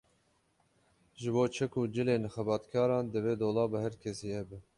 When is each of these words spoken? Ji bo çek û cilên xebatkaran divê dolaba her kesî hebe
Ji 1.21 1.29
bo 1.35 1.43
çek 1.55 1.73
û 1.81 1.83
cilên 1.93 2.23
xebatkaran 2.33 3.05
divê 3.13 3.33
dolaba 3.41 3.77
her 3.85 3.93
kesî 4.03 4.29
hebe 4.37 4.57